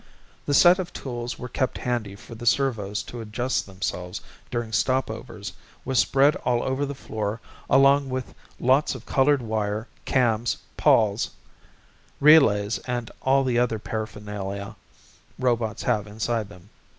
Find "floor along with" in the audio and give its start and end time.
6.95-8.33